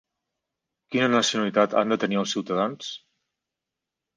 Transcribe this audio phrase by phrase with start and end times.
[0.95, 2.91] Quina nacionalitat han de tenir els ciutadans?